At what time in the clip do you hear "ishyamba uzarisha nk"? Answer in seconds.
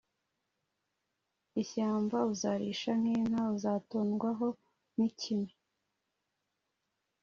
1.61-3.05